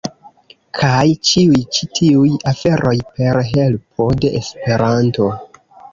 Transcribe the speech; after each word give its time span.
Kaj 0.77 1.03
ĉiuj 1.31 1.59
ĉi 1.75 1.87
tiuj 1.99 2.31
aferoj 2.53 2.97
per 3.19 3.41
helpo 3.51 4.09
de 4.25 4.33
Esperanto. 4.41 5.29